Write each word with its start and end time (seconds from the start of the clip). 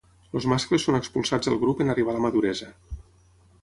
Els 0.37 0.47
mascles 0.53 0.85
són 0.87 0.97
expulsats 1.01 1.51
del 1.51 1.61
grup 1.67 1.85
en 1.87 1.95
arribar 1.95 2.17
a 2.17 2.19
la 2.19 2.25
maduresa. 2.27 2.75